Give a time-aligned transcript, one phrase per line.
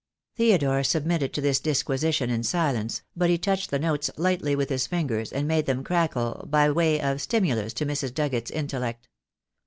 [0.35, 4.87] Theodore submitted to this disquisition in silence, but he touched the notes lightly with his
[4.87, 8.11] fingers and made them crackle, by way of stimulus to Mrs.
[8.11, 9.09] Dugget's in tellect.